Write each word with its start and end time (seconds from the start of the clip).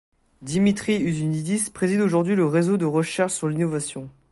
Dimitri 0.41 0.95
Uzunidis 1.05 1.69
préside 1.71 2.01
aujourd'hui 2.01 2.33
le 2.33 2.47
Réseau 2.47 2.75
de 2.75 2.85
recherche 2.85 3.33
sur 3.33 3.47
l'innovation. 3.47 4.09